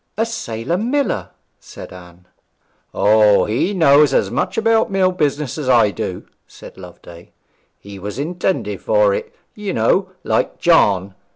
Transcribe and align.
'A 0.17 0.25
sailor 0.25 0.79
miller!' 0.79 1.29
said 1.59 1.93
Anne. 1.93 2.25
'O, 2.91 3.45
he 3.45 3.71
knows 3.71 4.15
as 4.15 4.31
much 4.31 4.57
about 4.57 4.89
mill 4.89 5.11
business 5.11 5.59
as 5.59 5.69
I 5.69 5.91
do,' 5.91 6.25
said 6.47 6.75
Loveday; 6.75 7.33
'he 7.79 7.99
was 7.99 8.17
intended 8.17 8.81
for 8.81 9.13
it, 9.13 9.35
you 9.53 9.73
know, 9.73 10.09
like 10.23 10.57
John. 10.57 11.13